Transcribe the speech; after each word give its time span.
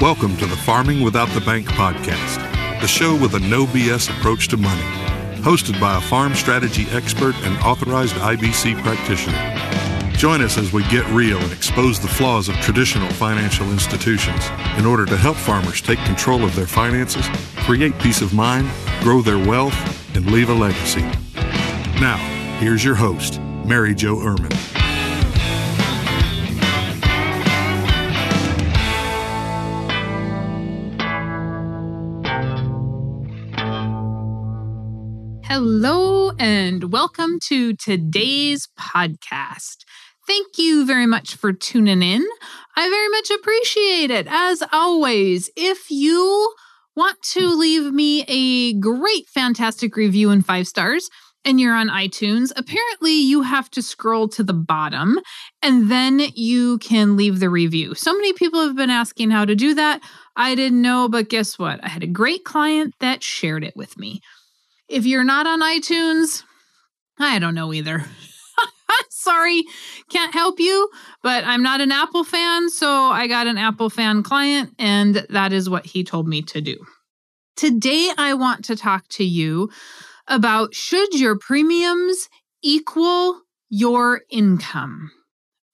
Welcome 0.00 0.38
to 0.38 0.46
the 0.46 0.56
Farming 0.56 1.02
Without 1.02 1.28
the 1.28 1.42
Bank 1.42 1.66
podcast, 1.66 2.40
the 2.80 2.86
show 2.86 3.14
with 3.14 3.34
a 3.34 3.38
no 3.38 3.66
BS 3.66 4.08
approach 4.08 4.48
to 4.48 4.56
money. 4.56 4.80
Hosted 5.42 5.78
by 5.78 5.98
a 5.98 6.00
farm 6.00 6.34
strategy 6.34 6.86
expert 6.92 7.34
and 7.42 7.62
authorized 7.62 8.14
IBC 8.14 8.82
practitioner. 8.82 9.36
Join 10.16 10.40
us 10.40 10.56
as 10.56 10.72
we 10.72 10.84
get 10.84 11.06
real 11.08 11.36
and 11.36 11.52
expose 11.52 12.00
the 12.00 12.08
flaws 12.08 12.48
of 12.48 12.54
traditional 12.62 13.10
financial 13.10 13.70
institutions 13.72 14.42
in 14.78 14.86
order 14.86 15.04
to 15.04 15.18
help 15.18 15.36
farmers 15.36 15.82
take 15.82 15.98
control 16.06 16.44
of 16.44 16.56
their 16.56 16.66
finances, 16.66 17.26
create 17.58 17.92
peace 17.98 18.22
of 18.22 18.32
mind, 18.32 18.70
grow 19.02 19.20
their 19.20 19.46
wealth, 19.46 19.76
and 20.16 20.30
leave 20.30 20.48
a 20.48 20.54
legacy. 20.54 21.02
Now, 22.00 22.16
here's 22.58 22.82
your 22.82 22.94
host, 22.94 23.38
Mary 23.66 23.94
Jo 23.94 24.16
Irmen. 24.16 24.69
Hello, 35.62 36.32
and 36.38 36.90
welcome 36.90 37.38
to 37.48 37.74
today's 37.74 38.66
podcast. 38.78 39.84
Thank 40.26 40.56
you 40.56 40.86
very 40.86 41.04
much 41.04 41.34
for 41.36 41.52
tuning 41.52 42.02
in. 42.02 42.26
I 42.76 42.88
very 42.88 43.08
much 43.10 43.30
appreciate 43.30 44.10
it. 44.10 44.26
As 44.26 44.62
always, 44.72 45.50
if 45.56 45.90
you 45.90 46.54
want 46.96 47.20
to 47.34 47.46
leave 47.46 47.92
me 47.92 48.24
a 48.26 48.72
great, 48.80 49.28
fantastic 49.28 49.96
review 49.96 50.30
and 50.30 50.46
five 50.46 50.66
stars, 50.66 51.10
and 51.44 51.60
you're 51.60 51.74
on 51.74 51.90
iTunes, 51.90 52.52
apparently 52.56 53.12
you 53.12 53.42
have 53.42 53.70
to 53.72 53.82
scroll 53.82 54.28
to 54.28 54.42
the 54.42 54.54
bottom 54.54 55.18
and 55.62 55.90
then 55.90 56.20
you 56.34 56.78
can 56.78 57.18
leave 57.18 57.38
the 57.38 57.50
review. 57.50 57.94
So 57.94 58.14
many 58.14 58.32
people 58.32 58.60
have 58.60 58.76
been 58.76 58.88
asking 58.88 59.30
how 59.30 59.44
to 59.44 59.54
do 59.54 59.74
that. 59.74 60.00
I 60.36 60.54
didn't 60.54 60.80
know, 60.80 61.06
but 61.06 61.28
guess 61.28 61.58
what? 61.58 61.84
I 61.84 61.88
had 61.88 62.02
a 62.02 62.06
great 62.06 62.44
client 62.44 62.94
that 63.00 63.22
shared 63.22 63.62
it 63.62 63.76
with 63.76 63.98
me. 63.98 64.22
If 64.90 65.06
you're 65.06 65.22
not 65.22 65.46
on 65.46 65.60
iTunes, 65.60 66.42
I 67.16 67.38
don't 67.38 67.54
know 67.54 67.72
either. 67.72 68.04
Sorry, 69.10 69.62
can't 70.08 70.34
help 70.34 70.58
you, 70.58 70.90
but 71.22 71.44
I'm 71.44 71.62
not 71.62 71.80
an 71.80 71.92
Apple 71.92 72.24
fan, 72.24 72.68
so 72.70 72.88
I 72.88 73.28
got 73.28 73.46
an 73.46 73.56
Apple 73.56 73.88
fan 73.88 74.24
client, 74.24 74.74
and 74.80 75.24
that 75.30 75.52
is 75.52 75.70
what 75.70 75.86
he 75.86 76.02
told 76.02 76.26
me 76.26 76.42
to 76.42 76.60
do. 76.60 76.76
Today, 77.54 78.10
I 78.18 78.34
want 78.34 78.64
to 78.64 78.74
talk 78.74 79.06
to 79.10 79.24
you 79.24 79.70
about 80.26 80.74
should 80.74 81.14
your 81.14 81.38
premiums 81.38 82.28
equal 82.60 83.42
your 83.68 84.22
income? 84.28 85.12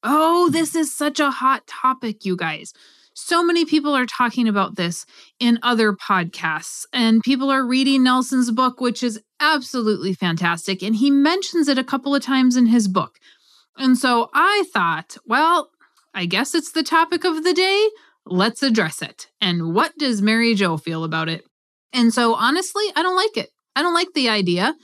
Oh, 0.03 0.51
this 0.51 0.75
is 0.75 0.95
such 0.95 1.21
a 1.21 1.31
hot 1.31 1.67
topic, 1.67 2.27
you 2.27 2.37
guys. 2.37 2.75
So 3.19 3.43
many 3.43 3.65
people 3.65 3.97
are 3.97 4.05
talking 4.05 4.47
about 4.47 4.77
this 4.77 5.07
in 5.41 5.59
other 5.63 5.95
podcasts, 5.95 6.85
and 6.93 7.23
people 7.23 7.51
are 7.51 7.65
reading 7.65 8.03
Nelson's 8.03 8.51
book, 8.51 8.79
which 8.79 9.03
is 9.03 9.19
absolutely 9.41 10.13
fantastic. 10.13 10.83
And 10.83 10.95
he 10.95 11.11
mentions 11.11 11.67
it 11.67 11.79
a 11.79 11.83
couple 11.83 12.15
of 12.15 12.23
times 12.23 12.57
in 12.57 12.67
his 12.67 12.89
book. 12.89 13.19
And 13.79 13.97
so 13.97 14.29
I 14.35 14.65
thought, 14.71 15.17
well, 15.25 15.71
I 16.13 16.27
guess 16.27 16.55
it's 16.55 16.73
the 16.73 16.83
topic 16.83 17.25
of 17.25 17.43
the 17.43 17.55
day. 17.55 17.89
Let's 18.27 18.63
address 18.63 19.01
it. 19.01 19.29
And 19.41 19.75
what 19.75 19.97
does 19.97 20.21
Mary 20.21 20.55
Jo 20.55 20.77
feel 20.77 21.03
about 21.03 21.31
it? 21.31 21.47
And 21.95 22.13
so 22.13 22.35
honestly, 22.35 22.85
I 22.95 23.03
don't 23.03 23.17
like 23.17 23.39
it. 23.39 23.49
I 23.75 23.81
don't 23.81 23.95
like 23.95 24.13
the 24.15 24.29
idea. 24.29 24.75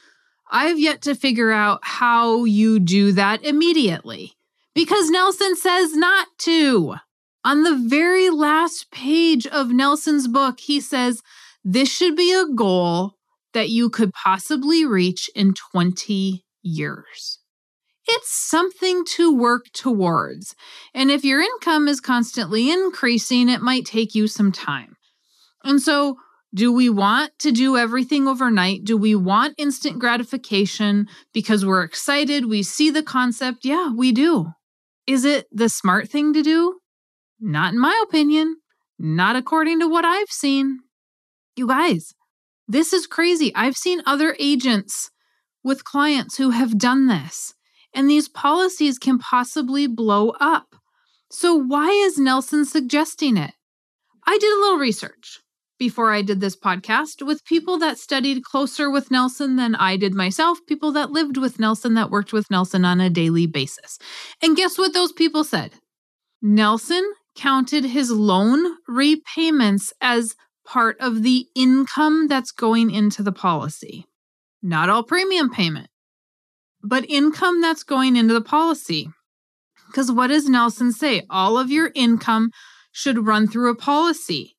I've 0.51 0.79
yet 0.79 1.03
to 1.03 1.15
figure 1.15 1.53
out 1.53 1.81
how 1.83 2.45
you 2.45 2.81
do 2.81 3.13
that 3.13 3.45
immediately 3.45 4.33
because 4.75 5.11
Nelson 5.11 5.55
says 5.55 5.95
not 5.95 6.29
to. 6.39 6.97
On 7.45 7.65
the 7.65 7.77
very 7.77 8.31
last 8.31 8.91
page 8.91 9.47
of 9.49 9.71
Nelson's 9.71 10.29
book, 10.29 10.61
he 10.61 10.81
says, 10.81 11.23
This 11.65 11.91
should 11.91 12.15
be 12.15 12.33
a 12.33 12.47
goal 12.47 13.15
that 13.53 13.69
you 13.69 13.91
could 13.91 14.13
possibly 14.13 14.85
reach 14.85 15.29
in 15.35 15.55
20 15.55 16.45
years. 16.63 17.39
It's 18.07 18.31
something 18.31 19.05
to 19.17 19.35
work 19.35 19.67
towards. 19.73 20.55
And 20.95 21.11
if 21.11 21.25
your 21.25 21.41
income 21.41 21.89
is 21.89 22.01
constantly 22.01 22.71
increasing, 22.71 23.49
it 23.49 23.61
might 23.61 23.87
take 23.87 24.15
you 24.15 24.27
some 24.27 24.53
time. 24.53 24.97
And 25.65 25.81
so, 25.81 26.19
do 26.55 26.73
we 26.73 26.91
want 26.91 27.39
to 27.39 27.51
do 27.51 27.77
everything 27.77 28.29
overnight? 28.29 28.85
Do 28.85 28.97
we 28.97 29.15
want 29.15 29.55
instant 29.57 29.99
gratification 29.99 31.09
because 31.33 31.65
we're 31.65 31.83
excited? 31.83 32.47
We 32.47 32.63
see 32.63 32.91
the 32.91 33.03
concept. 33.03 33.65
Yeah, 33.65 33.93
we 33.93 34.13
do. 34.13 34.53
Is 35.07 35.25
it 35.25 35.47
the 35.51 35.69
smart 35.69 36.11
thing 36.11 36.35
to 36.35 36.43
do? 36.43 36.79
Not 37.41 37.75
in 37.75 37.81
my 37.81 37.99
opinion. 38.05 38.57
Not 38.99 39.37
according 39.37 39.81
to 39.81 39.89
what 39.89 40.05
I've 40.05 40.31
seen. 40.31 40.81
You 41.57 41.67
guys, 41.67 42.15
this 42.69 42.93
is 42.93 43.07
crazy. 43.07 43.55
I've 43.55 43.77
seen 43.77 44.03
other 44.07 44.37
agents 44.39 45.11
with 45.65 45.85
clients 45.85 46.37
who 46.37 46.51
have 46.51 46.79
done 46.79 47.07
this, 47.07 47.55
and 47.95 48.09
these 48.09 48.29
policies 48.29 48.99
can 48.99 49.19
possibly 49.19 49.87
blow 49.87 50.31
up. 50.41 50.77
So, 51.31 51.55
why 51.55 51.89
is 51.91 52.19
Nelson 52.19 52.65
suggesting 52.65 53.37
it? 53.37 53.53
I 54.27 54.39
did 54.39 54.53
a 54.53 54.61
little 54.61 54.79
research 54.79 55.41
before 55.79 56.13
I 56.13 56.23
did 56.23 56.41
this 56.41 56.57
podcast 56.57 57.27
with 57.27 57.45
people 57.45 57.79
that 57.79 57.99
studied 57.99 58.45
closer 58.45 58.89
with 58.89 59.11
Nelson 59.11 59.57
than 59.57 59.75
I 59.75 59.97
did 59.97 60.15
myself, 60.15 60.59
people 60.69 60.93
that 60.93 61.11
lived 61.11 61.37
with 61.37 61.59
Nelson, 61.59 61.95
that 61.95 62.11
worked 62.11 62.33
with 62.33 62.51
Nelson 62.51 62.85
on 62.85 63.01
a 63.01 63.11
daily 63.11 63.47
basis. 63.47 63.99
And 64.41 64.57
guess 64.57 64.79
what 64.79 64.95
those 64.95 65.13
people 65.13 65.43
said? 65.43 65.73
Nelson 66.41 67.05
counted 67.37 67.85
his 67.85 68.11
loan 68.11 68.77
repayments 68.87 69.93
as 70.01 70.35
part 70.65 70.97
of 71.01 71.23
the 71.23 71.47
income 71.55 72.29
that's 72.29 72.53
going 72.53 72.91
into 72.91 73.23
the 73.23 73.33
policy. 73.33 74.07
Not 74.63 74.89
all 74.89 75.03
premium 75.03 75.51
payment, 75.51 75.89
but 76.83 77.09
income 77.09 77.61
that's 77.61 77.83
going 77.83 78.17
into 78.17 78.35
the 78.35 78.41
policy. 78.41 79.09
Because 79.87 80.11
what 80.11 80.29
does 80.29 80.49
Nelson 80.49 80.93
say? 80.93 81.27
All 81.29 81.59
of 81.59 81.71
your 81.71 81.91
income 81.95 82.51
should 82.93 83.27
run 83.27 83.49
through 83.49 83.71
a 83.71 83.77
policy. 83.77 84.57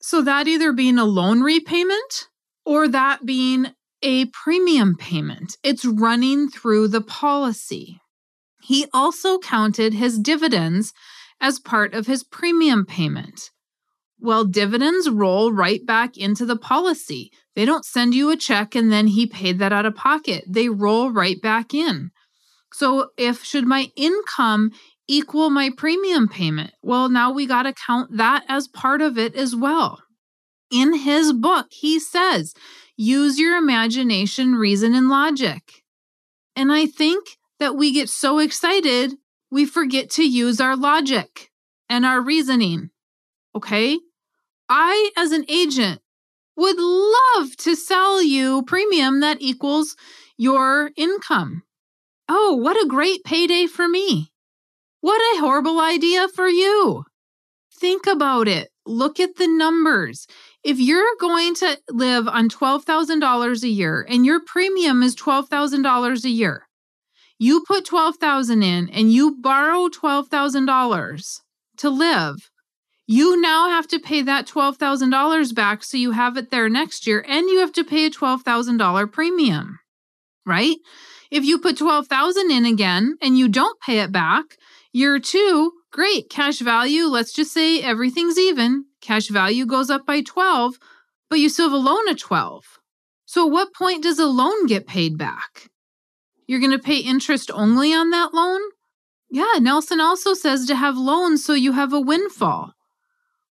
So 0.00 0.22
that 0.22 0.46
either 0.46 0.72
being 0.72 0.98
a 0.98 1.04
loan 1.04 1.40
repayment 1.42 2.28
or 2.64 2.86
that 2.88 3.26
being 3.26 3.72
a 4.02 4.26
premium 4.26 4.96
payment. 4.96 5.56
It's 5.62 5.84
running 5.84 6.48
through 6.48 6.88
the 6.88 7.00
policy. 7.00 8.00
He 8.62 8.86
also 8.92 9.38
counted 9.38 9.94
his 9.94 10.18
dividends 10.18 10.92
as 11.40 11.58
part 11.58 11.94
of 11.94 12.06
his 12.06 12.24
premium 12.24 12.84
payment. 12.84 13.50
Well, 14.20 14.44
dividends 14.44 15.08
roll 15.08 15.52
right 15.52 15.84
back 15.86 16.16
into 16.16 16.44
the 16.44 16.56
policy. 16.56 17.30
They 17.54 17.64
don't 17.64 17.84
send 17.84 18.14
you 18.14 18.30
a 18.30 18.36
check 18.36 18.74
and 18.74 18.90
then 18.90 19.06
he 19.08 19.26
paid 19.26 19.58
that 19.60 19.72
out 19.72 19.86
of 19.86 19.94
pocket. 19.94 20.44
They 20.48 20.68
roll 20.68 21.12
right 21.12 21.40
back 21.40 21.72
in. 21.72 22.10
So, 22.72 23.10
if 23.16 23.44
should 23.44 23.66
my 23.66 23.90
income 23.96 24.72
equal 25.06 25.50
my 25.50 25.70
premium 25.76 26.28
payment? 26.28 26.72
Well, 26.82 27.08
now 27.08 27.32
we 27.32 27.46
got 27.46 27.62
to 27.62 27.72
count 27.72 28.16
that 28.16 28.44
as 28.48 28.68
part 28.68 29.00
of 29.00 29.16
it 29.16 29.34
as 29.34 29.56
well. 29.56 30.02
In 30.70 30.94
his 30.94 31.32
book, 31.32 31.68
he 31.70 31.98
says, 31.98 32.52
use 32.96 33.38
your 33.38 33.56
imagination, 33.56 34.54
reason, 34.54 34.94
and 34.94 35.08
logic. 35.08 35.62
And 36.54 36.70
I 36.70 36.86
think 36.86 37.24
that 37.58 37.76
we 37.76 37.92
get 37.92 38.10
so 38.10 38.38
excited 38.38 39.14
we 39.50 39.64
forget 39.66 40.10
to 40.10 40.28
use 40.28 40.60
our 40.60 40.76
logic 40.76 41.50
and 41.88 42.04
our 42.04 42.20
reasoning. 42.20 42.90
Okay? 43.54 43.98
I, 44.68 45.10
as 45.16 45.32
an 45.32 45.44
agent, 45.48 46.00
would 46.56 46.78
love 46.78 47.56
to 47.58 47.74
sell 47.74 48.22
you 48.22 48.62
premium 48.64 49.20
that 49.20 49.38
equals 49.40 49.96
your 50.36 50.90
income. 50.96 51.62
Oh, 52.28 52.54
what 52.54 52.76
a 52.76 52.88
great 52.88 53.24
payday 53.24 53.66
for 53.66 53.88
me. 53.88 54.30
What 55.00 55.20
a 55.20 55.40
horrible 55.40 55.80
idea 55.80 56.28
for 56.28 56.48
you. 56.48 57.04
Think 57.72 58.06
about 58.06 58.48
it. 58.48 58.70
Look 58.84 59.20
at 59.20 59.36
the 59.36 59.46
numbers. 59.46 60.26
If 60.64 60.78
you're 60.80 61.14
going 61.20 61.54
to 61.56 61.78
live 61.88 62.26
on 62.26 62.48
$12,000 62.48 63.62
a 63.62 63.68
year 63.68 64.04
and 64.08 64.26
your 64.26 64.40
premium 64.44 65.02
is 65.02 65.14
$12,000 65.14 66.24
a 66.24 66.28
year, 66.28 66.67
you 67.38 67.64
put 67.66 67.84
12,000 67.84 68.62
in 68.62 68.88
and 68.90 69.12
you 69.12 69.36
borrow 69.40 69.88
$12,000 69.88 71.40
to 71.78 71.90
live. 71.90 72.50
You 73.06 73.40
now 73.40 73.68
have 73.68 73.86
to 73.88 73.98
pay 73.98 74.22
that 74.22 74.46
$12,000 74.46 75.54
back 75.54 75.82
so 75.82 75.96
you 75.96 76.10
have 76.10 76.36
it 76.36 76.50
there 76.50 76.68
next 76.68 77.06
year 77.06 77.24
and 77.26 77.48
you 77.48 77.60
have 77.60 77.72
to 77.72 77.84
pay 77.84 78.06
a 78.06 78.10
$12,000 78.10 79.12
premium. 79.12 79.78
Right? 80.44 80.76
If 81.30 81.44
you 81.44 81.58
put 81.58 81.78
12,000 81.78 82.50
in 82.50 82.66
again 82.66 83.16
and 83.22 83.38
you 83.38 83.48
don't 83.48 83.80
pay 83.80 84.00
it 84.00 84.12
back, 84.12 84.56
year 84.92 85.18
2, 85.18 85.72
great, 85.92 86.28
cash 86.30 86.58
value, 86.58 87.04
let's 87.04 87.32
just 87.32 87.52
say 87.52 87.82
everything's 87.82 88.38
even. 88.38 88.86
Cash 89.00 89.28
value 89.28 89.64
goes 89.64 89.90
up 89.90 90.04
by 90.04 90.22
12, 90.22 90.78
but 91.30 91.38
you 91.38 91.48
still 91.48 91.70
have 91.70 91.72
a 91.72 91.76
loan 91.76 92.08
of 92.08 92.18
12. 92.18 92.64
So 93.26 93.46
at 93.46 93.52
what 93.52 93.74
point 93.74 94.02
does 94.02 94.18
a 94.18 94.26
loan 94.26 94.66
get 94.66 94.86
paid 94.86 95.18
back? 95.18 95.70
You're 96.48 96.60
going 96.60 96.72
to 96.72 96.78
pay 96.78 96.96
interest 96.96 97.50
only 97.52 97.92
on 97.92 98.10
that 98.10 98.32
loan? 98.34 98.60
Yeah, 99.30 99.58
Nelson 99.60 100.00
also 100.00 100.32
says 100.32 100.66
to 100.66 100.74
have 100.74 100.96
loans 100.96 101.44
so 101.44 101.52
you 101.52 101.72
have 101.72 101.92
a 101.92 102.00
windfall. 102.00 102.72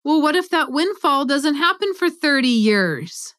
Well, 0.04 0.22
what 0.22 0.36
if 0.36 0.48
that 0.50 0.70
windfall 0.70 1.24
doesn't 1.24 1.56
happen 1.56 1.92
for 1.92 2.08
30 2.08 2.46
years? 2.46 3.34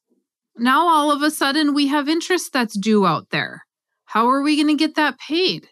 Now 0.57 0.89
all 0.89 1.09
of 1.09 1.21
a 1.21 1.31
sudden 1.31 1.73
we 1.73 1.87
have 1.87 2.09
interest 2.09 2.51
that's 2.51 2.77
due 2.77 3.05
out 3.05 3.29
there. 3.29 3.63
How 4.07 4.27
are 4.29 4.41
we 4.41 4.55
going 4.55 4.67
to 4.67 4.75
get 4.75 4.95
that 4.95 5.17
paid? 5.17 5.69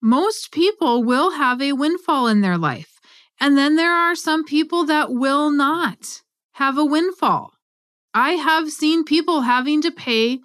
Most 0.00 0.52
people 0.52 1.02
will 1.02 1.32
have 1.32 1.60
a 1.60 1.72
windfall 1.72 2.28
in 2.28 2.42
their 2.42 2.56
life. 2.56 3.00
And 3.40 3.58
then 3.58 3.74
there 3.74 3.92
are 3.92 4.14
some 4.14 4.44
people 4.44 4.84
that 4.86 5.10
will 5.10 5.50
not 5.50 6.22
have 6.52 6.78
a 6.78 6.84
windfall. 6.84 7.54
I 8.14 8.32
have 8.32 8.70
seen 8.70 9.04
people 9.04 9.42
having 9.42 9.82
to 9.82 9.90
pay 9.90 10.40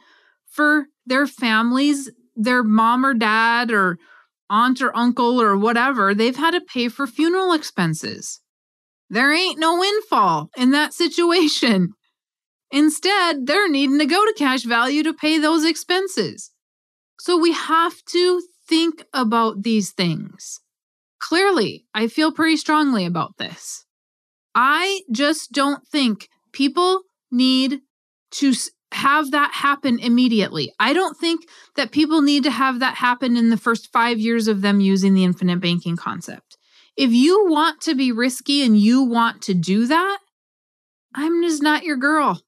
for 0.48 0.88
their 1.06 1.28
families, 1.28 2.10
their 2.36 2.64
mom 2.64 3.06
or 3.06 3.14
dad 3.14 3.72
or 3.72 3.98
aunt 4.50 4.82
or 4.82 4.96
uncle 4.96 5.42
or 5.42 5.58
whatever, 5.58 6.14
they've 6.14 6.36
had 6.36 6.52
to 6.52 6.62
pay 6.62 6.88
for 6.88 7.08
funeral 7.08 7.54
expenses. 7.54 8.42
There 9.10 9.34
ain't 9.34 9.60
no 9.60 9.80
windfall 9.80 10.50
in 10.58 10.72
that 10.72 10.94
situation. 10.94 11.94
Instead, 12.72 13.46
they're 13.46 13.70
needing 13.70 14.00
to 14.00 14.06
go 14.06 14.26
to 14.26 14.34
cash 14.38 14.64
value 14.64 15.04
to 15.04 15.14
pay 15.14 15.38
those 15.38 15.64
expenses. 15.64 16.52
So 17.20 17.38
we 17.38 17.54
have 17.54 18.04
to 18.10 18.42
think 18.68 19.06
about 19.14 19.64
these 19.64 19.92
things. 19.92 20.60
Clearly, 21.20 21.86
I 21.94 22.08
feel 22.08 22.32
pretty 22.32 22.58
strongly 22.58 23.06
about 23.06 23.38
this. 23.38 23.86
I 24.54 25.02
just 25.12 25.52
don't 25.52 25.86
think 25.88 26.28
people 26.52 27.02
need 27.32 27.82
to 28.32 28.54
have 28.96 29.32
that 29.32 29.54
happen 29.54 30.00
immediately. 30.00 30.72
I 30.80 30.94
don't 30.94 31.18
think 31.18 31.48
that 31.76 31.92
people 31.92 32.22
need 32.22 32.44
to 32.44 32.52
have 32.52 32.80
that 32.80 32.96
happen 32.96 33.38
in 33.38 33.50
the 33.50 33.58
first 33.58 33.92
five 33.92 34.20
years 34.20 34.48
of 34.48 34.62
them 34.62 34.80
using 34.80 35.14
the 35.14 35.24
infinite 35.24 35.60
banking 35.60 35.96
concept. 35.96 36.58
If 36.98 37.12
you 37.12 37.46
want 37.50 37.82
to 37.82 37.96
be 37.96 38.12
risky 38.12 38.64
and 38.64 38.80
you 38.80 39.04
want 39.04 39.42
to 39.44 39.54
do 39.54 39.86
that, 39.88 40.20
I'm 41.14 41.44
just 41.44 41.62
not 41.62 41.84
your 41.84 41.98
girl. 41.98 42.42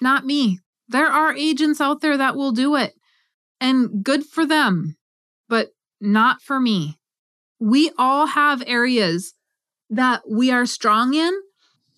Not 0.00 0.24
me. 0.24 0.60
There 0.88 1.08
are 1.08 1.34
agents 1.34 1.80
out 1.80 2.00
there 2.00 2.16
that 2.16 2.36
will 2.36 2.52
do 2.52 2.76
it. 2.76 2.94
And 3.60 4.02
good 4.02 4.24
for 4.24 4.46
them, 4.46 4.96
but 5.48 5.70
not 6.00 6.40
for 6.40 6.58
me. 6.58 6.98
We 7.58 7.90
all 7.98 8.26
have 8.26 8.62
areas 8.66 9.34
that 9.90 10.22
we 10.28 10.50
are 10.50 10.66
strong 10.66 11.14
in. 11.14 11.32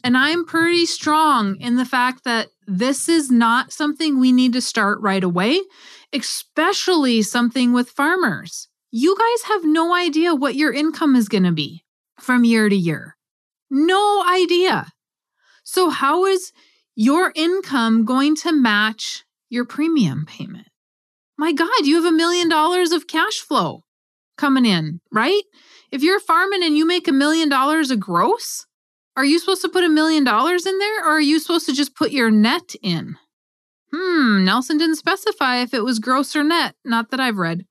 And 0.04 0.16
I'm 0.16 0.44
pretty 0.44 0.86
strong 0.86 1.56
in 1.60 1.76
the 1.76 1.84
fact 1.84 2.24
that 2.24 2.48
this 2.66 3.08
is 3.08 3.30
not 3.30 3.72
something 3.72 4.18
we 4.18 4.32
need 4.32 4.52
to 4.54 4.60
start 4.60 5.00
right 5.00 5.22
away, 5.22 5.60
especially 6.12 7.22
something 7.22 7.72
with 7.72 7.90
farmers. 7.90 8.68
You 8.90 9.16
guys 9.16 9.48
have 9.48 9.64
no 9.64 9.94
idea 9.94 10.34
what 10.34 10.54
your 10.54 10.72
income 10.72 11.14
is 11.14 11.28
going 11.28 11.44
to 11.44 11.52
be 11.52 11.84
from 12.18 12.44
year 12.44 12.68
to 12.68 12.76
year. 12.76 13.16
No 13.70 14.24
idea. 14.28 14.92
So, 15.64 15.88
how 15.90 16.26
is 16.26 16.52
your 16.94 17.32
income 17.34 18.04
going 18.04 18.36
to 18.36 18.52
match 18.52 19.24
your 19.48 19.64
premium 19.64 20.26
payment? 20.26 20.66
My 21.38 21.52
God, 21.52 21.84
you 21.84 21.96
have 21.96 22.12
a 22.12 22.16
million 22.16 22.48
dollars 22.48 22.92
of 22.92 23.06
cash 23.06 23.38
flow 23.38 23.82
coming 24.36 24.66
in, 24.66 25.00
right? 25.10 25.42
If 25.90 26.02
you're 26.02 26.20
farming 26.20 26.62
and 26.62 26.76
you 26.76 26.86
make 26.86 27.08
a 27.08 27.12
million 27.12 27.48
dollars 27.48 27.90
a 27.90 27.96
gross, 27.96 28.66
are 29.16 29.24
you 29.24 29.38
supposed 29.38 29.62
to 29.62 29.68
put 29.68 29.84
a 29.84 29.88
million 29.88 30.24
dollars 30.24 30.66
in 30.66 30.78
there 30.78 31.00
or 31.04 31.12
are 31.16 31.20
you 31.20 31.38
supposed 31.38 31.66
to 31.66 31.74
just 31.74 31.94
put 31.94 32.12
your 32.12 32.30
net 32.30 32.74
in? 32.82 33.16
Hmm, 33.92 34.44
Nelson 34.44 34.78
didn't 34.78 34.96
specify 34.96 35.58
if 35.58 35.74
it 35.74 35.84
was 35.84 35.98
gross 35.98 36.34
or 36.34 36.42
net, 36.42 36.74
not 36.84 37.10
that 37.10 37.20
I've 37.20 37.36
read. 37.36 37.66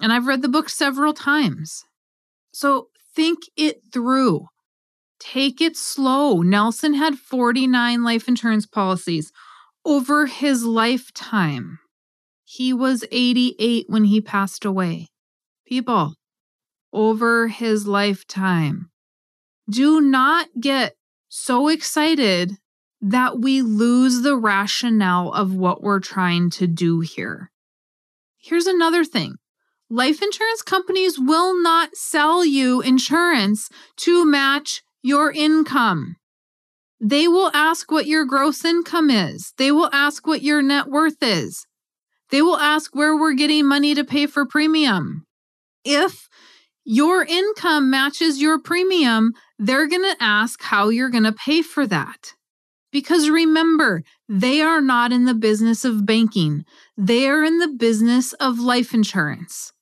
And 0.00 0.12
I've 0.12 0.26
read 0.26 0.42
the 0.42 0.48
book 0.48 0.68
several 0.68 1.12
times. 1.12 1.84
So 2.52 2.88
think 3.14 3.40
it 3.56 3.80
through. 3.92 4.46
Take 5.18 5.60
it 5.60 5.76
slow. 5.76 6.40
Nelson 6.40 6.94
had 6.94 7.16
49 7.16 8.02
life 8.02 8.28
insurance 8.28 8.66
policies 8.66 9.32
over 9.84 10.26
his 10.26 10.64
lifetime. 10.64 11.78
He 12.44 12.72
was 12.72 13.04
88 13.10 13.86
when 13.88 14.04
he 14.04 14.20
passed 14.20 14.64
away. 14.64 15.08
People, 15.66 16.14
over 16.92 17.48
his 17.48 17.86
lifetime 17.86 18.89
do 19.70 20.00
not 20.00 20.48
get 20.58 20.96
so 21.28 21.68
excited 21.68 22.56
that 23.00 23.38
we 23.38 23.62
lose 23.62 24.22
the 24.22 24.36
rationale 24.36 25.32
of 25.32 25.54
what 25.54 25.82
we're 25.82 26.00
trying 26.00 26.50
to 26.50 26.66
do 26.66 27.00
here. 27.00 27.50
Here's 28.36 28.66
another 28.66 29.04
thing 29.04 29.36
life 29.88 30.22
insurance 30.22 30.62
companies 30.62 31.18
will 31.18 31.60
not 31.62 31.94
sell 31.94 32.44
you 32.44 32.80
insurance 32.80 33.68
to 33.96 34.24
match 34.24 34.82
your 35.02 35.32
income. 35.32 36.16
They 37.00 37.26
will 37.26 37.50
ask 37.54 37.90
what 37.90 38.06
your 38.06 38.26
gross 38.26 38.64
income 38.64 39.08
is. 39.08 39.54
They 39.56 39.72
will 39.72 39.88
ask 39.92 40.26
what 40.26 40.42
your 40.42 40.60
net 40.60 40.88
worth 40.88 41.22
is. 41.22 41.66
They 42.30 42.42
will 42.42 42.58
ask 42.58 42.94
where 42.94 43.16
we're 43.16 43.34
getting 43.34 43.66
money 43.66 43.94
to 43.94 44.04
pay 44.04 44.26
for 44.26 44.44
premium. 44.44 45.24
If 45.84 46.28
your 46.90 47.22
income 47.22 47.88
matches 47.88 48.42
your 48.42 48.58
premium, 48.58 49.32
they're 49.60 49.86
going 49.86 50.02
to 50.02 50.16
ask 50.18 50.60
how 50.60 50.88
you're 50.88 51.08
going 51.08 51.22
to 51.22 51.30
pay 51.30 51.62
for 51.62 51.86
that. 51.86 52.34
Because 52.90 53.30
remember, 53.30 54.02
they 54.28 54.60
are 54.60 54.80
not 54.80 55.12
in 55.12 55.24
the 55.24 55.34
business 55.34 55.84
of 55.84 56.04
banking, 56.04 56.64
they 56.96 57.28
are 57.28 57.44
in 57.44 57.58
the 57.58 57.68
business 57.68 58.32
of 58.34 58.58
life 58.58 58.92
insurance. 58.92 59.72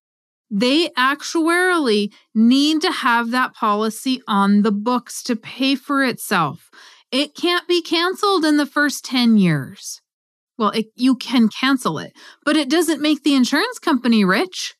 They 0.50 0.90
actuarially 0.90 2.12
need 2.34 2.82
to 2.82 2.92
have 2.92 3.30
that 3.30 3.54
policy 3.54 4.20
on 4.28 4.60
the 4.60 4.72
books 4.72 5.22
to 5.22 5.34
pay 5.34 5.76
for 5.76 6.04
itself. 6.04 6.68
It 7.10 7.34
can't 7.34 7.66
be 7.66 7.80
canceled 7.80 8.44
in 8.44 8.58
the 8.58 8.66
first 8.66 9.02
10 9.06 9.38
years. 9.38 10.02
Well, 10.58 10.72
it, 10.72 10.88
you 10.94 11.16
can 11.16 11.48
cancel 11.48 11.98
it, 11.98 12.12
but 12.44 12.56
it 12.56 12.68
doesn't 12.68 13.00
make 13.00 13.24
the 13.24 13.34
insurance 13.34 13.78
company 13.78 14.26
rich. 14.26 14.74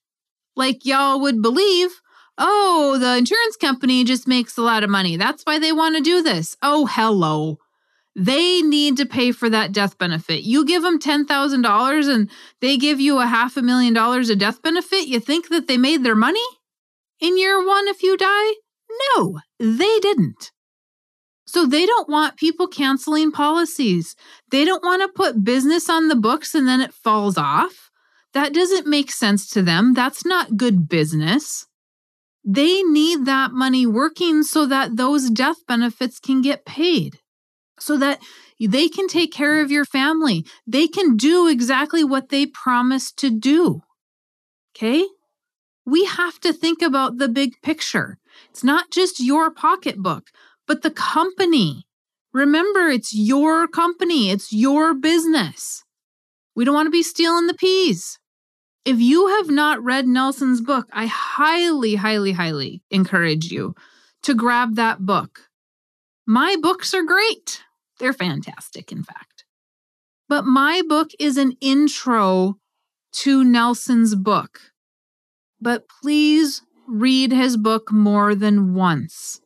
Like 0.55 0.85
y'all 0.85 1.21
would 1.21 1.41
believe, 1.41 2.03
Oh, 2.39 2.97
the 2.99 3.17
insurance 3.17 3.57
company 3.57 4.05
just 4.05 4.29
makes 4.29 4.57
a 4.57 4.63
lot 4.63 4.85
of 4.85 4.91
money. 4.91 5.17
That's 5.17 5.43
why 5.43 5.59
they 5.59 5.73
want 5.73 5.97
to 5.97 6.03
do 6.03 6.23
this. 6.23 6.57
Oh, 6.63 6.87
hello. 6.87 7.59
They 8.15 8.63
need 8.63 8.97
to 8.97 9.07
pay 9.07 9.33
for 9.33 9.51
that 9.51 9.73
death 9.73 9.99
benefit. 9.99 10.43
You 10.43 10.65
give 10.65 10.83
them 10.83 10.99
$10,000 10.99 12.15
and 12.15 12.31
they 12.61 12.77
give 12.77 13.01
you 13.01 13.19
a 13.19 13.27
half 13.27 13.57
a 13.57 13.63
million 13.63 13.93
dollars 13.93 14.31
of 14.31 14.39
death 14.39 14.63
benefit. 14.63 15.07
You 15.07 15.21
think 15.21 15.49
that 15.49 15.67
they 15.67 15.77
made 15.77 16.05
their 16.05 16.15
money 16.15 16.47
in 17.21 17.39
year 17.39 17.65
one 17.65 17.89
if 17.89 18.03
you 18.03 18.17
die? 18.17 18.55
No, 19.17 19.41
they 19.59 19.99
didn't. 20.01 20.51
So 21.47 21.65
they 21.65 21.87
don't 21.87 22.09
want 22.09 22.37
people 22.37 22.67
canceling 22.67 23.33
policies. 23.33 24.17
They 24.51 24.65
don't 24.65 24.83
want 24.83 25.03
to 25.03 25.09
put 25.09 25.45
business 25.45 25.89
on 25.89 26.09
the 26.09 26.17
books 26.17 26.55
and 26.55 26.69
then 26.69 26.81
it 26.81 26.93
falls 26.93 27.39
off. 27.39 27.91
That 28.35 28.53
doesn't 28.53 28.87
make 28.87 29.11
sense 29.11 29.49
to 29.51 29.63
them. 29.63 29.95
That's 29.95 30.27
not 30.27 30.57
good 30.57 30.89
business. 30.89 31.68
They 32.45 32.83
need 32.83 33.27
that 33.27 33.53
money 33.53 33.87
working 33.87 34.43
so 34.43 34.67
that 34.67 34.97
those 34.97 35.31
death 35.31 35.67
benefits 35.67 36.19
can 36.19 36.41
get 36.41 36.65
paid, 36.65 37.19
so 37.79 37.97
that 37.99 38.21
they 38.61 38.89
can 38.89 39.09
take 39.09 39.33
care 39.33 39.61
of 39.61 39.71
your 39.71 39.85
family. 39.85 40.45
They 40.67 40.89
can 40.89 41.17
do 41.17 41.49
exactly 41.49 42.03
what 42.03 42.29
they 42.29 42.47
promised 42.47 43.19
to 43.19 43.31
do. 43.31 43.83
Okay? 44.75 45.07
We 45.85 46.05
have 46.05 46.39
to 46.41 46.53
think 46.53 46.83
about 46.83 47.19
the 47.19 47.29
big 47.29 47.55
picture. 47.63 48.19
It's 48.51 48.65
not 48.65 48.91
just 48.91 49.21
your 49.21 49.51
pocketbook, 49.51 50.29
but 50.67 50.83
the 50.83 50.91
company. 50.91 51.87
Remember, 52.33 52.89
it's 52.89 53.15
your 53.15 53.67
company, 53.67 54.31
it's 54.31 54.53
your 54.53 54.95
business. 54.95 55.83
We 56.55 56.65
don't 56.65 56.75
want 56.75 56.87
to 56.87 56.91
be 56.91 57.03
stealing 57.03 57.47
the 57.47 57.55
peas. 57.55 58.19
If 58.85 59.01
you 59.01 59.27
have 59.29 59.51
not 59.51 59.83
read 59.83 60.07
Nelson's 60.07 60.61
book, 60.61 60.87
I 60.93 61.07
highly, 61.07 61.97
highly, 61.97 62.33
highly 62.33 62.83
encourage 62.91 63.51
you 63.51 63.75
to 64.23 64.35
grab 64.35 64.77
that 64.77 65.01
book. 65.01 65.49
My 66.27 66.57
books 66.61 66.95
are 66.95 67.05
great. 67.05 67.63
They're 67.99 68.13
fantastic, 68.13 68.93
in 68.93 69.03
fact. 69.03 69.45
But 70.29 70.45
my 70.45 70.83
book 70.87 71.11
is 71.19 71.37
an 71.37 71.53
intro 71.61 72.59
to 73.13 73.45
Nelson's 73.45 74.15
book. 74.15 74.61
But 75.61 75.85
please 76.03 76.63
read 76.87 77.33
his 77.33 77.57
book 77.57 77.91
more 77.91 78.35
than 78.35 78.75
once. 78.75 79.41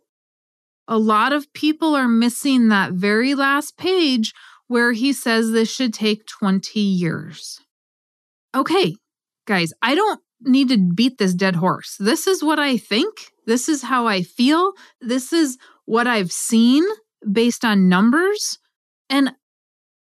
A 0.89 0.99
lot 0.99 1.33
of 1.33 1.53
people 1.53 1.95
are 1.95 2.09
missing 2.09 2.69
that 2.69 2.93
very 2.93 3.35
last 3.35 3.77
page 3.77 4.35
where 4.67 4.93
he 4.93 5.13
says 5.13 5.51
this 5.51 5.73
should 5.73 5.95
take 5.95 6.27
20 6.27 6.81
years. 6.81 7.61
Okay, 8.55 8.97
guys, 9.47 9.73
I 9.83 9.95
don't 9.95 10.21
need 10.41 10.69
to 10.69 10.79
beat 10.79 11.19
this 11.19 11.35
dead 11.35 11.57
horse. 11.57 11.97
This 11.99 12.27
is 12.27 12.43
what 12.43 12.59
I 12.59 12.77
think. 12.77 13.33
This 13.47 13.69
is 13.69 13.83
how 13.83 14.07
I 14.07 14.23
feel. 14.23 14.73
This 15.01 15.33
is 15.33 15.59
what 15.85 16.07
I've 16.07 16.33
seen 16.33 16.85
based 17.31 17.65
on 17.65 17.89
numbers. 17.89 18.59
And 19.09 19.33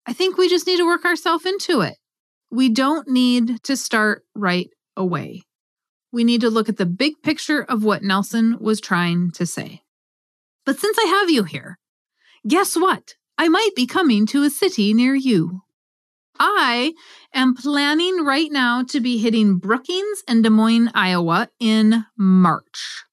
I 0.06 0.14
think 0.14 0.38
we 0.38 0.50
just 0.50 0.68
need 0.68 0.78
to 0.78 0.86
work 0.86 1.06
ourselves 1.06 1.46
into 1.46 1.82
it. 1.82 1.96
We 2.50 2.70
don't 2.70 3.08
need 3.08 3.64
to 3.64 3.78
start 3.78 4.24
right 4.36 4.70
away. 4.98 5.44
We 6.12 6.24
need 6.24 6.42
to 6.42 6.50
look 6.50 6.68
at 6.68 6.78
the 6.78 6.86
big 6.86 7.14
picture 7.24 7.64
of 7.64 7.84
what 7.84 8.04
Nelson 8.04 8.58
was 8.60 8.82
trying 8.82 9.32
to 9.32 9.46
say. 9.46 9.82
But 10.66 10.80
since 10.80 10.98
I 11.00 11.06
have 11.06 11.30
you 11.30 11.44
here, 11.44 11.80
guess 12.48 12.76
what? 12.76 13.16
I 13.38 13.48
might 13.48 13.72
be 13.76 13.88
coming 13.88 14.26
to 14.28 14.44
a 14.44 14.50
city 14.50 14.94
near 14.94 15.16
you. 15.16 15.62
I 16.44 16.94
am 17.36 17.54
planning 17.54 18.26
right 18.26 18.52
now 18.52 18.84
to 18.86 19.00
be 19.00 19.20
hitting 19.20 19.58
Brookings 19.58 20.24
and 20.28 20.44
Des 20.44 20.50
Moines, 20.50 20.90
Iowa 20.96 21.50
in 21.60 22.06
March. 22.18 23.06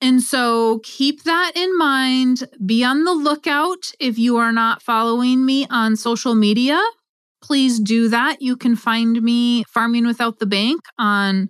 And 0.00 0.22
so 0.22 0.78
keep 0.84 1.24
that 1.24 1.52
in 1.56 1.76
mind. 1.76 2.44
Be 2.64 2.84
on 2.84 3.02
the 3.02 3.12
lookout. 3.12 3.90
If 3.98 4.16
you 4.16 4.36
are 4.36 4.52
not 4.52 4.80
following 4.80 5.44
me 5.44 5.66
on 5.70 5.96
social 5.96 6.36
media, 6.36 6.80
please 7.42 7.80
do 7.80 8.08
that. 8.10 8.40
You 8.40 8.56
can 8.56 8.76
find 8.76 9.20
me 9.20 9.64
Farming 9.64 10.06
Without 10.06 10.38
the 10.38 10.46
Bank 10.46 10.82
on 10.98 11.48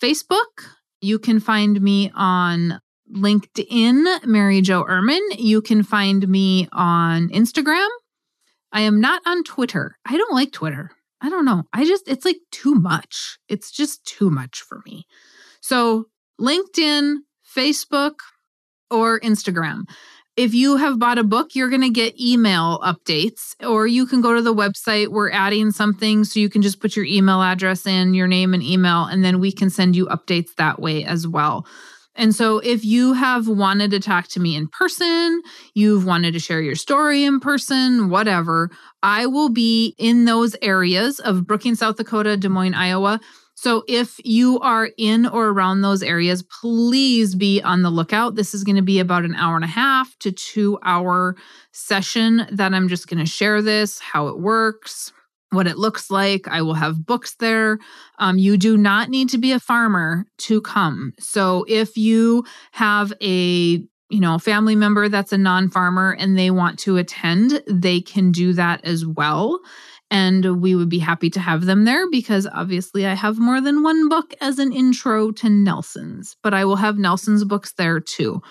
Facebook. 0.00 0.68
You 1.00 1.18
can 1.18 1.40
find 1.40 1.80
me 1.80 2.12
on 2.14 2.80
LinkedIn, 3.12 4.24
Mary 4.24 4.60
Jo 4.60 4.84
Irmen. 4.84 5.20
You 5.36 5.60
can 5.60 5.82
find 5.82 6.28
me 6.28 6.68
on 6.70 7.28
Instagram. 7.30 7.88
I 8.72 8.82
am 8.82 9.00
not 9.00 9.22
on 9.26 9.44
Twitter. 9.44 9.96
I 10.06 10.16
don't 10.16 10.34
like 10.34 10.52
Twitter. 10.52 10.90
I 11.20 11.28
don't 11.28 11.44
know. 11.44 11.64
I 11.72 11.84
just, 11.84 12.08
it's 12.08 12.24
like 12.24 12.38
too 12.50 12.74
much. 12.74 13.38
It's 13.48 13.70
just 13.70 14.04
too 14.04 14.30
much 14.30 14.62
for 14.62 14.80
me. 14.86 15.06
So, 15.60 16.06
LinkedIn, 16.40 17.18
Facebook, 17.56 18.14
or 18.90 19.20
Instagram. 19.20 19.82
If 20.36 20.54
you 20.54 20.76
have 20.76 20.98
bought 20.98 21.18
a 21.18 21.24
book, 21.24 21.54
you're 21.54 21.68
going 21.68 21.82
to 21.82 21.90
get 21.90 22.18
email 22.18 22.78
updates, 22.78 23.54
or 23.62 23.86
you 23.86 24.06
can 24.06 24.22
go 24.22 24.34
to 24.34 24.40
the 24.40 24.54
website. 24.54 25.08
We're 25.08 25.30
adding 25.30 25.70
something 25.70 26.24
so 26.24 26.40
you 26.40 26.48
can 26.48 26.62
just 26.62 26.80
put 26.80 26.96
your 26.96 27.04
email 27.04 27.42
address 27.42 27.86
in, 27.86 28.14
your 28.14 28.28
name 28.28 28.54
and 28.54 28.62
email, 28.62 29.04
and 29.04 29.22
then 29.22 29.40
we 29.40 29.52
can 29.52 29.68
send 29.68 29.96
you 29.96 30.06
updates 30.06 30.54
that 30.56 30.80
way 30.80 31.04
as 31.04 31.26
well. 31.26 31.66
And 32.20 32.34
so, 32.34 32.58
if 32.58 32.84
you 32.84 33.14
have 33.14 33.48
wanted 33.48 33.92
to 33.92 33.98
talk 33.98 34.28
to 34.28 34.40
me 34.40 34.54
in 34.54 34.68
person, 34.68 35.40
you've 35.72 36.04
wanted 36.04 36.34
to 36.34 36.38
share 36.38 36.60
your 36.60 36.74
story 36.74 37.24
in 37.24 37.40
person, 37.40 38.10
whatever, 38.10 38.70
I 39.02 39.24
will 39.24 39.48
be 39.48 39.94
in 39.96 40.26
those 40.26 40.54
areas 40.60 41.18
of 41.18 41.46
Brookings, 41.46 41.78
South 41.78 41.96
Dakota, 41.96 42.36
Des 42.36 42.50
Moines, 42.50 42.74
Iowa. 42.74 43.20
So, 43.54 43.84
if 43.88 44.20
you 44.22 44.60
are 44.60 44.90
in 44.98 45.24
or 45.24 45.48
around 45.48 45.80
those 45.80 46.02
areas, 46.02 46.42
please 46.42 47.34
be 47.34 47.62
on 47.62 47.80
the 47.80 47.90
lookout. 47.90 48.34
This 48.34 48.52
is 48.52 48.64
going 48.64 48.76
to 48.76 48.82
be 48.82 48.98
about 48.98 49.24
an 49.24 49.34
hour 49.34 49.56
and 49.56 49.64
a 49.64 49.68
half 49.68 50.14
to 50.18 50.30
two 50.30 50.78
hour 50.82 51.36
session 51.72 52.46
that 52.52 52.74
I'm 52.74 52.88
just 52.88 53.08
going 53.08 53.20
to 53.20 53.30
share 53.30 53.62
this, 53.62 53.98
how 53.98 54.28
it 54.28 54.38
works, 54.38 55.10
what 55.50 55.66
it 55.66 55.78
looks 55.78 56.10
like. 56.10 56.48
I 56.48 56.62
will 56.62 56.74
have 56.74 57.04
books 57.04 57.34
there. 57.36 57.78
Um, 58.18 58.38
you 58.38 58.56
do 58.56 58.76
not 58.76 59.10
need 59.10 59.28
to 59.30 59.38
be 59.38 59.52
a 59.52 59.60
farmer 59.60 60.26
to 60.38 60.60
come. 60.60 61.12
So 61.18 61.64
if 61.68 61.96
you 61.96 62.44
have 62.72 63.12
a 63.20 63.84
you 64.10 64.18
know 64.18 64.38
family 64.38 64.74
member 64.74 65.08
that's 65.08 65.32
a 65.32 65.38
non-farmer 65.38 66.16
and 66.18 66.38
they 66.38 66.50
want 66.50 66.78
to 66.80 66.96
attend, 66.96 67.62
they 67.66 68.00
can 68.00 68.32
do 68.32 68.52
that 68.54 68.84
as 68.84 69.04
well. 69.04 69.60
And 70.12 70.60
we 70.60 70.74
would 70.74 70.88
be 70.88 70.98
happy 70.98 71.30
to 71.30 71.40
have 71.40 71.66
them 71.66 71.84
there 71.84 72.10
because 72.10 72.48
obviously 72.52 73.06
I 73.06 73.14
have 73.14 73.38
more 73.38 73.60
than 73.60 73.84
one 73.84 74.08
book 74.08 74.34
as 74.40 74.58
an 74.58 74.72
intro 74.72 75.30
to 75.32 75.48
Nelson's, 75.48 76.36
but 76.42 76.52
I 76.52 76.64
will 76.64 76.76
have 76.76 76.98
Nelson's 76.98 77.44
books 77.44 77.72
there 77.74 78.00
too. 78.00 78.42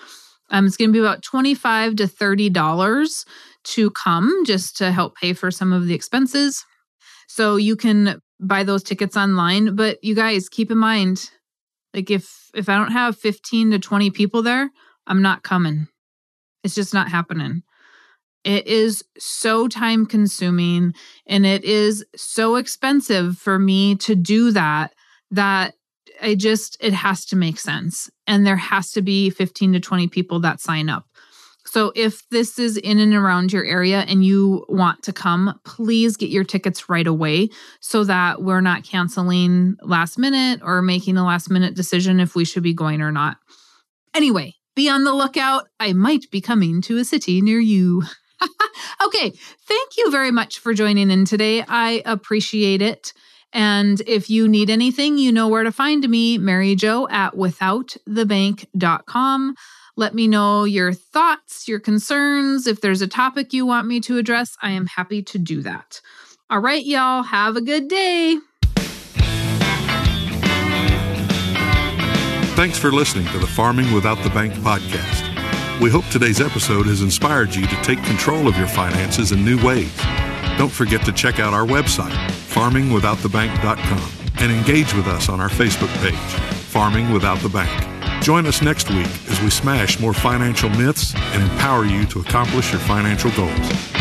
Um, 0.48 0.66
it's 0.66 0.76
going 0.76 0.88
to 0.88 0.92
be 0.92 0.98
about 0.98 1.22
25 1.22 1.96
to 1.96 2.04
$30 2.04 3.24
to 3.62 3.90
come 3.90 4.42
just 4.46 4.76
to 4.78 4.90
help 4.90 5.16
pay 5.16 5.34
for 5.34 5.50
some 5.50 5.72
of 5.72 5.86
the 5.86 5.94
expenses. 5.94 6.64
So 7.32 7.54
you 7.54 7.76
can 7.76 8.20
buy 8.40 8.64
those 8.64 8.82
tickets 8.82 9.16
online, 9.16 9.76
but 9.76 10.02
you 10.02 10.16
guys 10.16 10.48
keep 10.48 10.68
in 10.68 10.78
mind 10.78 11.30
like 11.94 12.10
if 12.10 12.50
if 12.54 12.68
I 12.68 12.76
don't 12.76 12.90
have 12.90 13.16
15 13.16 13.70
to 13.70 13.78
20 13.78 14.10
people 14.10 14.42
there, 14.42 14.68
I'm 15.06 15.22
not 15.22 15.44
coming. 15.44 15.86
It's 16.64 16.74
just 16.74 16.92
not 16.92 17.08
happening. 17.08 17.62
It 18.42 18.66
is 18.66 19.04
so 19.16 19.68
time 19.68 20.06
consuming 20.06 20.92
and 21.24 21.46
it 21.46 21.62
is 21.62 22.04
so 22.16 22.56
expensive 22.56 23.38
for 23.38 23.60
me 23.60 23.94
to 23.96 24.16
do 24.16 24.50
that 24.50 24.92
that 25.30 25.74
I 26.20 26.34
just 26.34 26.78
it 26.80 26.94
has 26.94 27.24
to 27.26 27.36
make 27.36 27.60
sense 27.60 28.10
and 28.26 28.44
there 28.44 28.56
has 28.56 28.90
to 28.92 29.02
be 29.02 29.30
15 29.30 29.74
to 29.74 29.80
20 29.80 30.08
people 30.08 30.40
that 30.40 30.60
sign 30.60 30.88
up. 30.88 31.06
So 31.70 31.92
if 31.94 32.28
this 32.30 32.58
is 32.58 32.76
in 32.76 32.98
and 32.98 33.14
around 33.14 33.52
your 33.52 33.64
area 33.64 34.04
and 34.08 34.24
you 34.24 34.66
want 34.68 35.04
to 35.04 35.12
come, 35.12 35.60
please 35.64 36.16
get 36.16 36.28
your 36.28 36.42
tickets 36.42 36.88
right 36.88 37.06
away 37.06 37.50
so 37.78 38.02
that 38.02 38.42
we're 38.42 38.60
not 38.60 38.82
canceling 38.82 39.76
last 39.80 40.18
minute 40.18 40.62
or 40.64 40.82
making 40.82 41.16
a 41.16 41.24
last 41.24 41.48
minute 41.48 41.76
decision 41.76 42.18
if 42.18 42.34
we 42.34 42.44
should 42.44 42.64
be 42.64 42.74
going 42.74 43.00
or 43.00 43.12
not. 43.12 43.36
Anyway, 44.14 44.54
be 44.74 44.88
on 44.88 45.04
the 45.04 45.14
lookout. 45.14 45.68
I 45.78 45.92
might 45.92 46.28
be 46.32 46.40
coming 46.40 46.82
to 46.82 46.96
a 46.96 47.04
city 47.04 47.40
near 47.40 47.60
you. 47.60 48.02
okay, 49.06 49.30
thank 49.68 49.96
you 49.96 50.10
very 50.10 50.32
much 50.32 50.58
for 50.58 50.74
joining 50.74 51.08
in 51.08 51.24
today. 51.24 51.62
I 51.62 52.02
appreciate 52.04 52.82
it. 52.82 53.12
And 53.52 54.02
if 54.08 54.28
you 54.28 54.48
need 54.48 54.70
anything, 54.70 55.18
you 55.18 55.30
know 55.30 55.46
where 55.46 55.62
to 55.62 55.70
find 55.70 56.08
me, 56.08 56.36
Mary 56.36 56.74
Jo 56.74 57.06
at 57.10 57.34
withoutthebank.com. 57.34 59.54
Let 60.00 60.14
me 60.14 60.26
know 60.28 60.64
your 60.64 60.94
thoughts, 60.94 61.68
your 61.68 61.78
concerns. 61.78 62.66
If 62.66 62.80
there's 62.80 63.02
a 63.02 63.06
topic 63.06 63.52
you 63.52 63.66
want 63.66 63.86
me 63.86 64.00
to 64.00 64.16
address, 64.16 64.56
I 64.62 64.70
am 64.70 64.86
happy 64.86 65.22
to 65.24 65.38
do 65.38 65.60
that. 65.60 66.00
All 66.48 66.58
right, 66.58 66.82
y'all, 66.82 67.22
have 67.22 67.54
a 67.54 67.60
good 67.60 67.86
day. 67.86 68.38
Thanks 72.56 72.78
for 72.78 72.90
listening 72.90 73.26
to 73.26 73.38
the 73.38 73.46
Farming 73.46 73.92
Without 73.92 74.16
the 74.22 74.30
Bank 74.30 74.54
podcast. 74.54 75.80
We 75.82 75.90
hope 75.90 76.06
today's 76.06 76.40
episode 76.40 76.86
has 76.86 77.02
inspired 77.02 77.54
you 77.54 77.66
to 77.66 77.76
take 77.82 78.02
control 78.04 78.48
of 78.48 78.56
your 78.56 78.68
finances 78.68 79.32
in 79.32 79.44
new 79.44 79.62
ways. 79.62 79.94
Don't 80.56 80.72
forget 80.72 81.04
to 81.04 81.12
check 81.12 81.40
out 81.40 81.52
our 81.52 81.66
website, 81.66 82.16
farmingwithoutthebank.com, 82.54 84.12
and 84.38 84.50
engage 84.50 84.94
with 84.94 85.06
us 85.08 85.28
on 85.28 85.40
our 85.40 85.50
Facebook 85.50 85.94
page, 86.00 86.14
Farming 86.70 87.12
Without 87.12 87.38
the 87.40 87.50
Bank. 87.50 87.99
Join 88.22 88.46
us 88.46 88.60
next 88.60 88.90
week 88.90 89.08
as 89.30 89.40
we 89.40 89.48
smash 89.48 89.98
more 89.98 90.12
financial 90.12 90.68
myths 90.68 91.14
and 91.14 91.42
empower 91.42 91.86
you 91.86 92.04
to 92.06 92.20
accomplish 92.20 92.70
your 92.70 92.80
financial 92.82 93.30
goals. 93.30 93.99